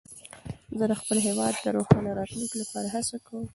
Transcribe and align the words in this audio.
زه 0.77 0.85
د 0.91 0.93
خپل 1.01 1.17
هېواد 1.27 1.53
د 1.57 1.65
روښانه 1.75 2.11
راتلونکي 2.19 2.55
لپاره 2.63 2.87
هڅه 2.95 3.15
کوم. 3.25 3.45